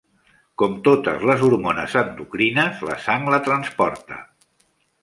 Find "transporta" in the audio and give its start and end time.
3.51-4.21